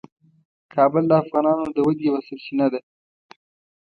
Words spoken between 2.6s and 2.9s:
ده.